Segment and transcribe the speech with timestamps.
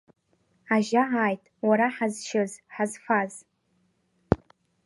[0.75, 3.33] Ажьа ааит, уара ҳазшьыз, ҳазфаз…